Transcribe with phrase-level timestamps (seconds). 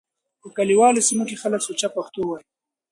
[0.41, 2.43] په کليوالو سيمو کې خلک سوچه پښتو وايي.